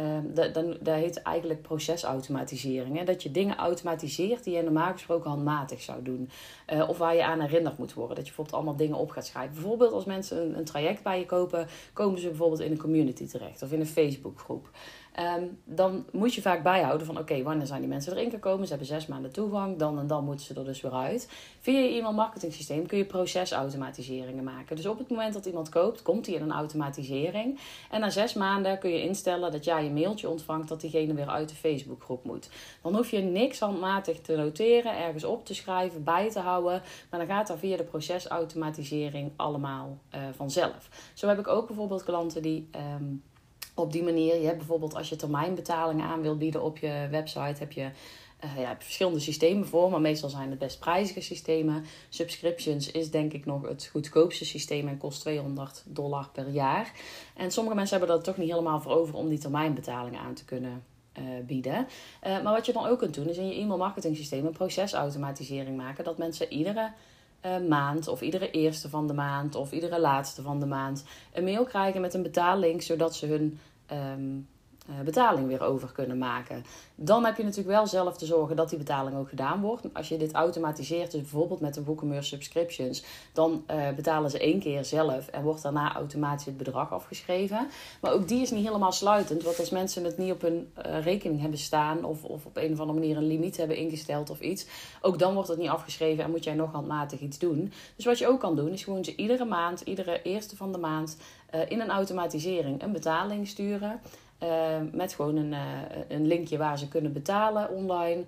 Um, 0.01 0.35
dat, 0.35 0.55
dan, 0.55 0.77
dat 0.81 0.95
heet 0.95 1.23
eigenlijk 1.23 1.63
procesautomatisering. 1.63 2.99
Hè? 2.99 3.05
Dat 3.05 3.23
je 3.23 3.31
dingen 3.31 3.57
automatiseert 3.57 4.45
die 4.45 4.55
je 4.55 4.63
normaal 4.63 4.93
gesproken 4.93 5.31
handmatig 5.31 5.81
zou 5.81 6.03
doen. 6.03 6.31
Uh, 6.73 6.89
of 6.89 6.99
waar 6.99 7.15
je 7.15 7.25
aan 7.25 7.41
herinnerd 7.41 7.79
moet 7.79 7.95
worden. 7.95 8.17
Dat 8.17 8.25
je 8.27 8.33
bijvoorbeeld 8.35 8.57
allemaal 8.57 8.77
dingen 8.77 8.97
op 8.97 9.11
gaat 9.11 9.27
schrijven. 9.27 9.55
Bijvoorbeeld 9.55 9.93
als 9.93 10.05
mensen 10.05 10.43
een, 10.43 10.59
een 10.59 10.65
traject 10.65 11.03
bij 11.03 11.19
je 11.19 11.27
kopen, 11.27 11.67
komen 11.93 12.21
ze 12.21 12.29
bijvoorbeeld 12.29 12.61
in 12.61 12.71
een 12.71 12.79
community 12.79 13.27
terecht 13.27 13.63
of 13.63 13.73
in 13.73 13.81
een 13.81 13.87
Facebookgroep. 13.87 14.71
Um, 15.21 15.59
dan 15.65 16.07
moet 16.13 16.35
je 16.35 16.43
vaak 16.43 16.63
bijhouden 16.63 17.07
van 17.07 17.19
oké, 17.19 17.43
wanneer 17.43 17.67
zijn 17.67 17.81
die 17.81 17.89
mensen 17.89 18.13
erin 18.13 18.31
gekomen? 18.31 18.63
Ze 18.63 18.69
hebben 18.69 18.89
zes 18.89 19.07
maanden 19.07 19.33
toegang, 19.33 19.79
dan 19.79 19.99
en 19.99 20.07
dan 20.07 20.25
moeten 20.25 20.47
ze 20.47 20.55
er 20.55 20.65
dus 20.65 20.81
weer 20.81 20.93
uit. 20.93 21.29
Via 21.61 21.79
je 21.79 21.89
e-mail 21.89 22.13
marketing 22.13 22.53
systeem 22.53 22.87
kun 22.87 22.99
je 22.99 23.05
procesautomatiseringen 23.05 24.45
maken. 24.45 24.77
Dus 24.77 24.87
op 24.87 24.99
het 24.99 25.09
moment 25.09 25.35
dat 25.35 25.47
iemand 25.47 25.69
koopt, 25.69 26.03
komt 26.03 26.27
hij 26.27 26.35
in 26.35 26.43
een 26.43 26.53
automatisering. 26.53 27.61
En 27.91 28.01
na 28.01 28.11
zes 28.11 28.35
maanden 28.35 28.79
kun 28.79 28.91
je 28.91 29.03
instellen 29.03 29.53
dat 29.53 29.65
jij 29.65 29.87
een 29.87 29.93
mailtje 29.93 30.29
ontvangt 30.29 30.69
dat 30.69 30.81
diegene 30.81 31.15
weer 31.15 31.29
uit 31.29 31.49
de 31.49 31.55
Facebookgroep 31.55 32.25
moet. 32.25 32.49
Dan 32.83 32.95
hoef 32.95 33.11
je 33.11 33.19
niks 33.19 33.61
handmatig 33.61 34.21
te 34.21 34.37
noteren, 34.37 34.99
ergens 34.99 35.25
op 35.25 35.47
te 35.47 35.55
schrijven, 35.55 36.05
bij 36.05 36.31
te 36.31 36.41
houden. 36.41 36.83
Maar 37.11 37.21
dan 37.21 37.29
gaat 37.29 37.47
dat 37.47 37.59
via 37.59 37.77
de 37.77 37.85
procesautomatisering 37.85 39.33
allemaal 39.37 39.99
uh, 40.15 40.21
vanzelf. 40.37 41.11
Zo 41.15 41.29
heb 41.29 41.39
ik 41.39 41.49
ook 41.49 41.67
bijvoorbeeld 41.67 42.05
klanten 42.05 42.43
die. 42.43 42.69
Um, 43.01 43.23
op 43.75 43.93
die 43.93 44.03
manier, 44.03 44.41
je 44.41 44.47
hebt 44.47 44.59
bijvoorbeeld 44.59 44.95
als 44.95 45.09
je 45.09 45.17
termijnbetalingen 45.17 46.07
aan 46.07 46.23
wil 46.23 46.37
bieden 46.37 46.63
op 46.63 46.79
je 46.79 47.09
website, 47.11 47.59
heb 47.59 47.73
je 47.73 47.91
uh, 48.45 48.61
ja, 48.61 48.77
verschillende 48.79 49.21
systemen 49.21 49.67
voor, 49.67 49.91
maar 49.91 50.01
meestal 50.01 50.29
zijn 50.29 50.51
het 50.51 50.59
best 50.59 50.79
prijzige 50.79 51.21
systemen. 51.21 51.85
Subscriptions 52.09 52.91
is 52.91 53.11
denk 53.11 53.33
ik 53.33 53.47
nog 53.47 53.69
het 53.69 53.87
goedkoopste 53.87 54.45
systeem 54.45 54.89
en 54.89 54.99
kost 54.99 55.21
200 55.21 55.83
dollar 55.87 56.29
per 56.33 56.49
jaar. 56.49 56.93
En 57.37 57.51
sommige 57.51 57.77
mensen 57.77 57.99
hebben 57.99 58.17
dat 58.17 58.25
toch 58.25 58.37
niet 58.37 58.51
helemaal 58.51 58.81
voor 58.81 58.93
over 58.93 59.15
om 59.15 59.29
die 59.29 59.39
termijnbetalingen 59.39 60.21
aan 60.21 60.35
te 60.35 60.45
kunnen 60.45 60.85
uh, 61.19 61.25
bieden. 61.47 61.87
Uh, 62.27 62.43
maar 62.43 62.53
wat 62.53 62.67
je 62.67 62.73
dan 62.73 62.87
ook 62.87 62.99
kunt 62.99 63.15
doen, 63.15 63.29
is 63.29 63.37
in 63.37 63.49
je 63.49 63.55
e-mail 63.55 63.79
marketing 63.79 64.17
systeem 64.17 64.47
een 64.47 64.53
procesautomatisering 64.53 65.77
maken. 65.77 66.05
Dat 66.05 66.19
mensen 66.19 66.53
iedere 66.53 66.93
maand 67.69 68.09
of 68.09 68.21
iedere 68.21 68.51
eerste 68.51 68.89
van 68.89 69.07
de 69.07 69.13
maand 69.13 69.55
of 69.55 69.73
iedere 69.73 70.01
laatste 70.01 70.43
van 70.43 70.61
de 70.61 70.67
maand 70.67 71.05
een 71.33 71.45
mail 71.45 71.65
krijgen 71.65 72.01
met 72.01 72.15
een 72.15 72.23
betalling, 72.23 72.83
zodat 72.83 73.17
ze 73.17 73.27
hun 73.27 73.59
ehm, 73.87 74.01
eh, 74.01 74.11
betaling 75.05 75.47
weer 75.47 75.63
over 75.63 75.93
kunnen 75.93 76.19
maken. 76.19 76.65
Dan 76.95 77.25
heb 77.25 77.37
je 77.37 77.43
natuurlijk 77.43 77.77
wel 77.77 77.87
zelf 77.87 78.17
te 78.17 78.27
zorgen 78.27 78.57
dat 78.57 78.69
die 78.69 78.79
betaling 78.79 79.17
ook 79.17 79.29
gedaan 79.29 79.61
wordt. 79.61 79.95
Als 79.95 80.09
je 80.09 80.17
dit 80.17 80.33
automatiseert, 80.33 81.11
dus 81.11 81.21
bijvoorbeeld 81.21 81.61
met 81.61 81.75
de 81.75 81.85
WooCommerce 81.85 82.29
subscriptions, 82.29 83.05
dan 83.33 83.65
uh, 83.71 83.91
betalen 83.91 84.31
ze 84.31 84.39
één 84.39 84.61
keer 84.61 84.85
zelf 84.85 85.29
en 85.29 85.43
wordt 85.43 85.63
daarna 85.63 85.95
automatisch 85.95 86.45
het 86.47 86.57
bedrag 86.57 86.93
afgeschreven. 86.93 87.67
Maar 88.01 88.13
ook 88.13 88.29
die 88.29 88.43
is 88.43 88.51
niet 88.51 88.67
helemaal 88.67 88.93
sluitend, 88.93 89.43
want 89.43 89.59
als 89.59 89.71
mensen 89.71 90.05
het 90.05 90.19
niet 90.19 90.33
op 90.33 90.41
hun 90.41 90.73
uh, 90.87 91.03
rekening 91.03 91.41
hebben 91.41 91.59
staan 91.59 92.05
of, 92.05 92.25
of 92.25 92.47
op 92.47 92.57
een 92.57 92.73
of 92.73 92.81
andere 92.81 92.99
manier 92.99 93.17
een 93.17 93.27
limiet 93.27 93.57
hebben 93.57 93.77
ingesteld 93.77 94.31
of 94.31 94.41
iets, 94.41 94.67
ook 95.01 95.19
dan 95.19 95.35
wordt 95.35 95.49
het 95.49 95.59
niet 95.59 95.69
afgeschreven 95.69 96.25
en 96.25 96.31
moet 96.31 96.45
jij 96.45 96.55
nog 96.55 96.73
handmatig 96.73 97.21
iets 97.21 97.39
doen. 97.39 97.73
Dus 97.97 98.05
wat 98.05 98.19
je 98.19 98.29
ook 98.29 98.41
kan 98.41 98.57
doen, 98.57 98.73
is 98.73 98.85
gewoon 98.85 99.05
ze 99.05 99.17
iedere 99.17 99.45
maand, 99.45 99.81
iedere 99.81 100.23
eerste 100.23 100.57
van 100.57 100.73
de 100.73 100.79
maand, 100.79 101.17
in 101.69 101.81
een 101.81 101.91
automatisering 101.91 102.83
een 102.83 102.93
betaling 102.93 103.49
sturen. 103.49 104.01
Uh, 104.43 104.49
met 104.93 105.15
gewoon 105.15 105.37
een, 105.37 105.53
uh, 105.53 105.59
een 106.09 106.27
linkje 106.27 106.59
waar 106.59 106.79
ze 106.79 106.89
kunnen 106.89 107.13
betalen 107.13 107.71
online. 107.71 108.25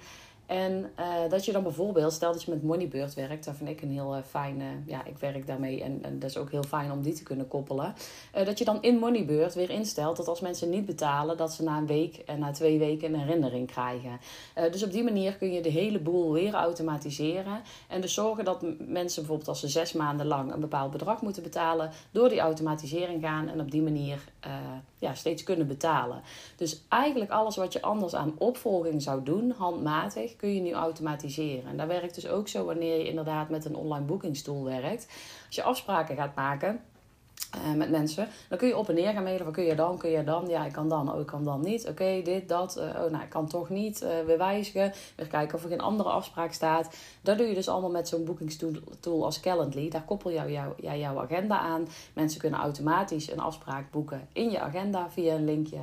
En 0.47 0.91
uh, 0.99 1.31
dat 1.31 1.45
je 1.45 1.53
dan 1.53 1.63
bijvoorbeeld, 1.63 2.13
stel 2.13 2.33
dat 2.33 2.43
je 2.43 2.51
met 2.51 2.63
Moneybird 2.63 3.15
werkt, 3.15 3.45
daar 3.45 3.55
vind 3.55 3.71
ik 3.71 3.83
een 3.83 3.91
heel 3.91 4.17
uh, 4.17 4.23
fijne, 4.29 4.65
ja, 4.87 5.05
ik 5.05 5.19
werk 5.19 5.47
daarmee 5.47 5.83
en, 5.83 5.99
en 6.03 6.19
dat 6.19 6.31
is 6.31 6.37
ook 6.37 6.51
heel 6.51 6.63
fijn 6.63 6.93
om 6.93 7.03
die 7.03 7.13
te 7.13 7.23
kunnen 7.23 7.49
koppelen. 7.49 7.95
Dat 8.45 8.59
je 8.59 8.65
dan 8.65 8.83
in 8.83 8.99
Moneybird 8.99 9.55
weer 9.55 9.71
instelt 9.71 10.17
dat 10.17 10.29
als 10.29 10.41
mensen 10.41 10.71
niet 10.71 10.87
betalen, 10.87 11.37
dat 11.37 11.53
ze 11.53 11.63
na 11.63 11.79
een 11.79 11.87
week 11.87 12.17
en 12.17 12.39
na 12.39 12.51
twee 12.51 12.79
weken 12.79 13.15
een 13.15 13.21
herinnering 13.21 13.67
krijgen. 13.67 14.21
dus 14.71 14.83
op 14.83 14.93
die 14.93 15.05
manier 15.05 15.37
kun 15.37 15.53
je 15.53 15.63
de 15.63 15.69
hele 15.69 15.99
boel 15.99 16.33
weer 16.33 16.55
automatiseren. 16.55 17.61
En 17.89 18.01
dus 18.01 18.15
zorgen 18.15 18.45
dat 18.45 18.63
mensen 18.79 19.21
bijvoorbeeld 19.21 19.49
als 19.49 19.61
ze 19.61 19.69
zes 19.69 19.93
maanden 19.93 20.27
lang 20.27 20.53
een 20.53 20.61
bepaald 20.61 20.91
bedrag 20.91 21.23
moeten 21.23 21.43
betalen, 21.43 21.91
door 22.11 22.29
die 22.29 22.41
automatisering 22.41 23.23
gaan 23.23 23.49
en 23.49 23.61
op 23.61 23.71
die 23.71 23.83
manier 23.83 24.25
ja, 24.99 25.15
steeds 25.15 25.43
kunnen 25.43 25.67
betalen. 25.67 26.23
Dus 26.57 26.81
eigenlijk 26.89 27.31
alles 27.31 27.57
wat 27.57 27.73
je 27.73 27.83
anders 27.83 28.15
aan 28.15 28.35
opvolging 28.39 29.03
zou 29.03 29.23
doen, 29.23 29.55
handmatig, 29.57 30.34
kun 30.37 30.55
je 30.55 30.61
nu 30.61 30.73
automatiseren. 30.73 31.71
En 31.71 31.77
dat 31.77 31.87
werkt 31.87 32.15
dus 32.15 32.29
ook 32.29 32.49
zo 32.49 32.65
wanneer 32.65 32.99
je 32.99 33.09
inderdaad 33.09 33.49
met 33.49 33.65
een 33.65 33.77
online 33.77 34.05
boekingstool 34.05 34.65
werkt. 34.65 35.07
Als 35.47 35.57
je 35.57 35.63
afspraken 35.63 36.17
gaat 36.17 36.35
maken 36.35 36.81
uh, 37.57 37.75
met 37.75 37.91
mensen. 37.91 38.29
Dan 38.49 38.59
kun 38.59 38.69
je 38.69 38.77
op 38.77 38.89
en 38.89 38.95
neer 38.95 39.13
gaan 39.13 39.23
mailen. 39.23 39.45
Wat 39.45 39.55
kun 39.55 39.65
je 39.65 39.75
dan? 39.75 39.99
Kun 39.99 40.11
je 40.11 40.25
dan? 40.25 40.49
Ja, 40.49 40.65
ik 40.65 40.73
kan 40.73 40.89
dan. 40.89 41.13
Oh, 41.13 41.21
ik 41.21 41.27
kan 41.27 41.45
dan 41.45 41.61
niet. 41.61 41.89
Oké, 41.89 42.21
dit, 42.25 42.49
dat. 42.49 42.77
Uh, 42.77 42.85
oh, 42.85 43.11
nou, 43.11 43.23
ik 43.23 43.29
kan 43.29 43.49
toch 43.49 43.69
niet. 43.69 44.03
Uh, 44.03 44.09
weer 44.27 44.39
wijzigen. 44.39 44.93
Weer 45.17 45.27
kijken 45.27 45.55
of 45.57 45.63
er 45.63 45.69
geen 45.69 45.81
andere 45.81 46.09
afspraak 46.09 46.53
staat. 46.53 46.97
Dat 47.21 47.39
doe 47.39 47.47
je 47.47 47.55
dus 47.55 47.69
allemaal 47.69 47.91
met 47.91 48.09
zo'n 48.09 48.25
boekingstool 48.25 49.25
als 49.25 49.41
Calendly. 49.41 49.91
Daar 49.91 50.05
koppel 50.05 50.33
jou, 50.33 50.75
jouw 50.77 51.21
agenda 51.21 51.59
aan. 51.59 51.89
Mensen 52.13 52.41
kunnen 52.41 52.61
automatisch 52.61 53.31
een 53.31 53.41
afspraak 53.41 53.91
boeken 53.91 54.29
in 54.33 54.51
je 54.51 54.61
agenda 54.61 55.11
via 55.11 55.35
een 55.35 55.45
linkje. 55.45 55.79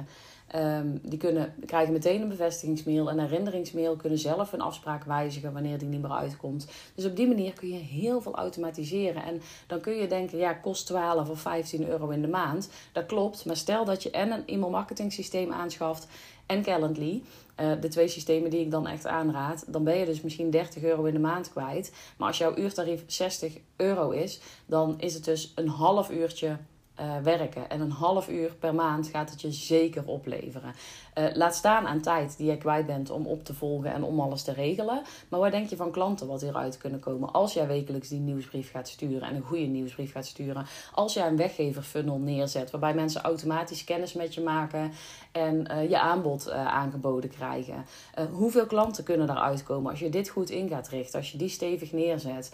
Um, 0.55 0.99
die 1.03 1.17
kunnen, 1.17 1.53
krijgen 1.65 1.93
meteen 1.93 2.21
een 2.21 2.27
bevestigingsmail, 2.27 3.09
een 3.09 3.19
herinneringsmail, 3.19 3.95
kunnen 3.95 4.19
zelf 4.19 4.53
een 4.53 4.61
afspraak 4.61 5.03
wijzigen 5.03 5.53
wanneer 5.53 5.77
die 5.77 5.87
niet 5.87 6.01
meer 6.01 6.11
uitkomt. 6.11 6.67
Dus 6.95 7.05
op 7.05 7.15
die 7.15 7.27
manier 7.27 7.53
kun 7.53 7.69
je 7.69 7.77
heel 7.77 8.21
veel 8.21 8.35
automatiseren. 8.35 9.23
En 9.23 9.41
dan 9.67 9.79
kun 9.79 9.93
je 9.93 10.07
denken, 10.07 10.37
ja, 10.37 10.53
kost 10.53 10.85
12 10.85 11.29
of 11.29 11.39
15 11.39 11.87
euro 11.87 12.09
in 12.09 12.21
de 12.21 12.27
maand. 12.27 12.69
Dat 12.91 13.05
klopt, 13.05 13.45
maar 13.45 13.55
stel 13.55 13.85
dat 13.85 14.03
je 14.03 14.11
en 14.11 14.31
een 14.31 14.47
e-mail 14.47 14.71
marketing 14.71 15.13
systeem 15.13 15.51
aanschaft 15.51 16.07
en 16.45 16.61
Calendly. 16.61 17.23
Uh, 17.59 17.71
de 17.81 17.87
twee 17.87 18.07
systemen 18.07 18.49
die 18.49 18.59
ik 18.59 18.71
dan 18.71 18.87
echt 18.87 19.07
aanraad, 19.07 19.65
dan 19.67 19.83
ben 19.83 19.97
je 19.97 20.05
dus 20.05 20.21
misschien 20.21 20.49
30 20.49 20.83
euro 20.83 21.03
in 21.03 21.13
de 21.13 21.19
maand 21.19 21.51
kwijt. 21.51 21.93
Maar 22.17 22.27
als 22.27 22.37
jouw 22.37 22.55
uurtarief 22.57 23.03
60 23.07 23.57
euro 23.75 24.09
is, 24.09 24.41
dan 24.65 24.99
is 24.99 25.13
het 25.13 25.25
dus 25.25 25.51
een 25.55 25.67
half 25.67 26.09
uurtje 26.09 26.57
uh, 27.01 27.17
werken. 27.23 27.69
En 27.69 27.81
een 27.81 27.91
half 27.91 28.29
uur 28.29 28.55
per 28.59 28.75
maand 28.75 29.07
gaat 29.07 29.29
het 29.29 29.41
je 29.41 29.51
zeker 29.51 30.03
opleveren. 30.05 30.73
Uh, 31.17 31.25
laat 31.33 31.55
staan 31.55 31.87
aan 31.87 32.01
tijd 32.01 32.37
die 32.37 32.49
je 32.49 32.57
kwijt 32.57 32.85
bent 32.85 33.09
om 33.09 33.25
op 33.25 33.43
te 33.43 33.53
volgen 33.53 33.93
en 33.93 34.03
om 34.03 34.19
alles 34.19 34.43
te 34.43 34.53
regelen. 34.53 35.01
Maar 35.29 35.39
wat 35.39 35.51
denk 35.51 35.69
je 35.69 35.75
van 35.75 35.91
klanten 35.91 36.27
wat 36.27 36.41
hieruit 36.41 36.77
kunnen 36.77 36.99
komen 36.99 37.31
als 37.31 37.53
jij 37.53 37.67
wekelijks 37.67 38.09
die 38.09 38.19
nieuwsbrief 38.19 38.71
gaat 38.71 38.87
sturen 38.87 39.21
en 39.21 39.35
een 39.35 39.41
goede 39.41 39.65
nieuwsbrief 39.65 40.11
gaat 40.11 40.25
sturen? 40.25 40.65
Als 40.93 41.13
jij 41.13 41.27
een 41.27 41.37
weggeverfunnel 41.37 42.17
neerzet 42.17 42.71
waarbij 42.71 42.93
mensen 42.93 43.21
automatisch 43.21 43.83
kennis 43.83 44.13
met 44.13 44.33
je 44.33 44.41
maken 44.41 44.91
en 45.31 45.71
uh, 45.71 45.89
je 45.89 45.99
aanbod 45.99 46.49
aangeboden 46.51 47.29
krijgen. 47.29 47.85
hoeveel 48.31 48.65
klanten 48.65 49.03
kunnen 49.03 49.27
daaruit 49.27 49.63
komen 49.63 49.91
als 49.91 49.99
je 49.99 50.09
dit 50.09 50.29
goed 50.29 50.49
in 50.49 50.69
gaat 50.69 50.89
richten, 50.89 51.19
als 51.19 51.31
je 51.31 51.37
die 51.37 51.49
stevig 51.49 51.91
neerzet? 51.91 52.53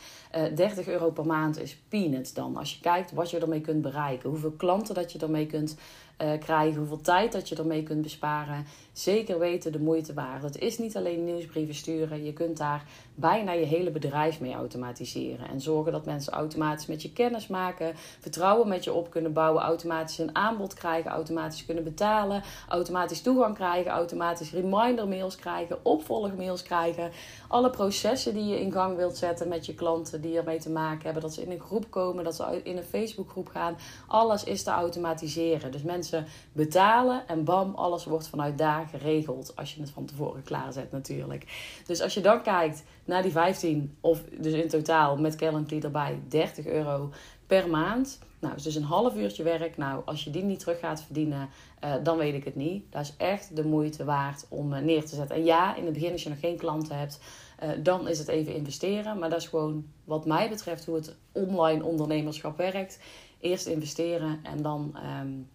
30 0.55 0.87
euro 0.87 1.11
per 1.11 1.25
maand 1.25 1.59
is 1.59 1.77
peanuts 1.89 2.33
dan. 2.33 2.57
Als 2.57 2.73
je 2.73 2.79
kijkt 2.79 3.11
wat 3.11 3.29
je 3.29 3.39
ermee 3.39 3.61
kunt 3.61 3.81
bereiken, 3.81 4.29
hoeveel 4.41 4.57
klanten 4.57 4.95
dat 4.95 5.11
je 5.11 5.19
ermee 5.19 5.45
kunt 5.45 5.75
uh, 6.21 6.39
krijgen, 6.39 6.77
hoeveel 6.77 7.01
tijd 7.01 7.31
dat 7.31 7.49
je 7.49 7.55
ermee 7.55 7.83
kunt 7.83 8.01
besparen. 8.01 8.65
Zeker 8.93 9.39
weten 9.39 9.71
de 9.71 9.79
moeite 9.79 10.13
waard. 10.13 10.43
Het 10.43 10.59
is 10.59 10.77
niet 10.77 10.97
alleen 10.97 11.25
nieuwsbrieven 11.25 11.75
sturen, 11.75 12.25
je 12.25 12.33
kunt 12.33 12.57
daar 12.57 12.83
bijna 13.15 13.51
je 13.51 13.65
hele 13.65 13.91
bedrijf 13.91 14.39
mee 14.39 14.53
automatiseren. 14.53 15.49
En 15.49 15.61
zorgen 15.61 15.91
dat 15.91 16.05
mensen 16.05 16.33
automatisch 16.33 16.85
met 16.85 17.01
je 17.01 17.13
kennis 17.13 17.47
maken, 17.47 17.93
vertrouwen 18.19 18.67
met 18.67 18.83
je 18.83 18.93
op 18.93 19.09
kunnen 19.09 19.33
bouwen, 19.33 19.61
automatisch 19.61 20.17
een 20.17 20.35
aanbod 20.35 20.73
krijgen, 20.73 21.11
automatisch 21.11 21.65
kunnen 21.65 21.83
betalen, 21.83 22.43
automatisch 22.67 23.21
toegang 23.21 23.55
krijgen, 23.55 23.91
automatisch 23.91 24.51
reminder 24.51 25.07
mails 25.07 25.35
krijgen, 25.35 25.85
opvolgmails 25.85 26.63
krijgen. 26.63 27.11
Alle 27.47 27.69
processen 27.69 28.33
die 28.33 28.45
je 28.45 28.59
in 28.59 28.71
gang 28.71 28.95
wilt 28.95 29.17
zetten 29.17 29.47
met 29.47 29.65
je 29.65 29.73
klanten 29.73 30.21
die 30.21 30.37
ermee 30.37 30.59
te 30.59 30.69
maken 30.69 31.03
hebben, 31.03 31.21
dat 31.21 31.33
ze 31.33 31.41
in 31.41 31.51
een 31.51 31.59
groep 31.59 31.85
komen, 31.89 32.23
dat 32.23 32.35
ze 32.35 32.61
in 32.63 32.77
een 32.77 32.83
Facebookgroep 32.83 33.47
gaan, 33.47 33.77
alles 34.07 34.43
is 34.43 34.63
te 34.63 34.71
automatiseren. 34.71 35.71
Dus 35.71 35.81
mensen 35.81 36.06
betalen 36.51 37.27
en 37.27 37.43
bam, 37.43 37.75
alles 37.75 38.05
wordt 38.05 38.27
vanuit 38.27 38.57
daar 38.57 38.87
geregeld. 38.87 39.55
Als 39.55 39.75
je 39.75 39.81
het 39.81 39.89
van 39.89 40.05
tevoren 40.05 40.43
klaarzet 40.43 40.91
natuurlijk. 40.91 41.45
Dus 41.85 42.01
als 42.01 42.13
je 42.13 42.21
dan 42.21 42.41
kijkt 42.41 42.83
naar 43.05 43.21
die 43.21 43.31
15, 43.31 43.97
of 44.01 44.23
dus 44.39 44.53
in 44.53 44.67
totaal 44.67 45.17
met 45.17 45.35
Calendly 45.35 45.79
erbij 45.79 46.19
30 46.27 46.65
euro 46.65 47.09
per 47.47 47.69
maand. 47.69 48.19
Nou, 48.39 48.55
is 48.55 48.63
dus 48.63 48.75
een 48.75 48.83
half 48.83 49.15
uurtje 49.15 49.43
werk. 49.43 49.77
Nou, 49.77 50.01
als 50.05 50.23
je 50.23 50.29
die 50.29 50.43
niet 50.43 50.59
terug 50.59 50.79
gaat 50.79 51.01
verdienen, 51.01 51.49
uh, 51.83 51.93
dan 52.03 52.17
weet 52.17 52.33
ik 52.33 52.43
het 52.43 52.55
niet. 52.55 52.91
Dat 52.91 53.01
is 53.01 53.13
echt 53.17 53.55
de 53.55 53.65
moeite 53.65 54.05
waard 54.05 54.45
om 54.49 54.73
uh, 54.73 54.79
neer 54.79 55.05
te 55.05 55.15
zetten. 55.15 55.35
En 55.35 55.45
ja, 55.45 55.75
in 55.75 55.83
het 55.83 55.93
begin 55.93 56.11
als 56.11 56.23
je 56.23 56.29
nog 56.29 56.39
geen 56.39 56.57
klanten 56.57 56.97
hebt, 56.97 57.19
uh, 57.63 57.69
dan 57.83 58.07
is 58.07 58.19
het 58.19 58.27
even 58.27 58.55
investeren. 58.55 59.19
Maar 59.19 59.29
dat 59.29 59.41
is 59.41 59.47
gewoon 59.47 59.85
wat 60.03 60.25
mij 60.25 60.49
betreft 60.49 60.85
hoe 60.85 60.95
het 60.95 61.15
online 61.31 61.83
ondernemerschap 61.83 62.57
werkt. 62.57 62.99
Eerst 63.39 63.65
investeren 63.65 64.39
en 64.43 64.61
dan 64.61 64.97
um, 65.21 65.49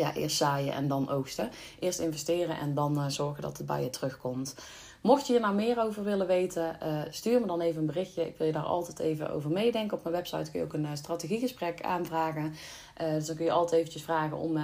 ja, 0.00 0.14
eerst 0.14 0.36
zaaien 0.36 0.72
en 0.72 0.88
dan 0.88 1.10
oogsten. 1.10 1.50
Eerst 1.78 1.98
investeren 1.98 2.58
en 2.58 2.74
dan 2.74 2.98
uh, 2.98 3.04
zorgen 3.08 3.42
dat 3.42 3.58
het 3.58 3.66
bij 3.66 3.82
je 3.82 3.90
terugkomt. 3.90 4.54
Mocht 5.00 5.26
je 5.26 5.32
hier 5.32 5.42
nou 5.42 5.54
meer 5.54 5.82
over 5.82 6.04
willen 6.04 6.26
weten, 6.26 6.76
uh, 6.82 7.02
stuur 7.10 7.40
me 7.40 7.46
dan 7.46 7.60
even 7.60 7.80
een 7.80 7.86
berichtje. 7.86 8.26
Ik 8.26 8.36
wil 8.36 8.46
je 8.46 8.52
daar 8.52 8.62
altijd 8.62 8.98
even 8.98 9.30
over 9.30 9.50
meedenken. 9.50 9.96
Op 9.96 10.02
mijn 10.02 10.14
website 10.14 10.50
kun 10.50 10.60
je 10.60 10.66
ook 10.66 10.72
een 10.72 10.84
uh, 10.84 10.90
strategiegesprek 10.94 11.82
aanvragen. 11.82 12.54
Uh, 13.02 13.12
dus 13.12 13.26
dan 13.26 13.36
kun 13.36 13.44
je 13.44 13.52
altijd 13.52 13.80
eventjes 13.80 14.02
vragen 14.02 14.36
om 14.36 14.58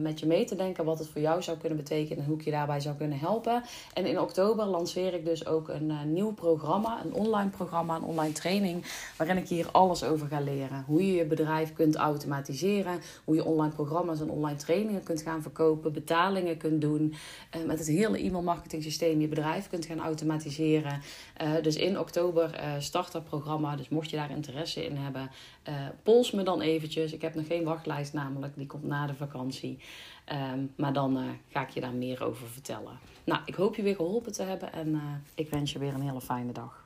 met 0.00 0.20
je 0.20 0.26
mee 0.26 0.44
te 0.44 0.56
denken 0.56 0.84
wat 0.84 0.98
het 0.98 1.08
voor 1.08 1.20
jou 1.20 1.42
zou 1.42 1.56
kunnen 1.56 1.78
betekenen 1.78 2.18
en 2.18 2.24
hoe 2.24 2.38
ik 2.38 2.44
je 2.44 2.50
daarbij 2.50 2.80
zou 2.80 2.96
kunnen 2.96 3.18
helpen. 3.18 3.62
En 3.94 4.06
in 4.06 4.20
oktober 4.20 4.64
lanceer 4.64 5.14
ik 5.14 5.24
dus 5.24 5.46
ook 5.46 5.68
een 5.68 6.12
nieuw 6.12 6.32
programma, 6.32 7.04
een 7.04 7.14
online 7.14 7.50
programma, 7.50 7.96
een 7.96 8.02
online 8.02 8.32
training, 8.32 8.84
waarin 9.16 9.36
ik 9.36 9.48
hier 9.48 9.68
alles 9.70 10.04
over 10.04 10.26
ga 10.26 10.40
leren. 10.40 10.84
Hoe 10.86 11.06
je 11.06 11.12
je 11.12 11.24
bedrijf 11.24 11.72
kunt 11.72 11.96
automatiseren, 11.96 13.00
hoe 13.24 13.34
je 13.34 13.44
online 13.44 13.74
programma's 13.74 14.20
en 14.20 14.30
online 14.30 14.58
trainingen 14.58 15.02
kunt 15.02 15.22
gaan 15.22 15.42
verkopen, 15.42 15.92
betalingen 15.92 16.56
kunt 16.56 16.80
doen, 16.80 17.14
met 17.66 17.78
het 17.78 17.88
hele 17.88 18.18
e-mail 18.18 18.42
marketing 18.42 18.82
systeem 18.82 19.20
je 19.20 19.28
bedrijf 19.28 19.68
gaan 19.86 20.00
automatiseren. 20.00 21.00
Uh, 21.42 21.62
dus 21.62 21.76
in 21.76 21.98
oktober 21.98 22.60
uh, 22.60 22.72
start 22.78 23.12
dat 23.12 23.24
programma. 23.24 23.76
Dus 23.76 23.88
mocht 23.88 24.10
je 24.10 24.16
daar 24.16 24.30
interesse 24.30 24.84
in 24.84 24.96
hebben, 24.96 25.30
uh, 25.68 25.74
pols 26.02 26.30
me 26.30 26.42
dan 26.42 26.60
eventjes. 26.60 27.12
Ik 27.12 27.22
heb 27.22 27.34
nog 27.34 27.46
geen 27.46 27.64
wachtlijst 27.64 28.12
namelijk, 28.12 28.56
die 28.56 28.66
komt 28.66 28.84
na 28.84 29.06
de 29.06 29.14
vakantie. 29.14 29.78
Um, 30.52 30.72
maar 30.76 30.92
dan 30.92 31.18
ga 31.48 31.62
ik 31.62 31.70
je 31.70 31.80
daar 31.80 31.94
meer 31.94 32.24
over 32.24 32.48
vertellen. 32.48 32.98
Nou, 33.24 33.40
ik 33.44 33.54
hoop 33.54 33.76
je 33.76 33.82
weer 33.82 33.94
geholpen 33.94 34.32
te 34.32 34.42
hebben 34.42 34.72
en 34.72 35.00
ik 35.34 35.50
wens 35.50 35.72
je 35.72 35.78
weer 35.78 35.94
een 35.94 36.00
hele 36.00 36.20
fijne 36.20 36.52
dag. 36.52 36.79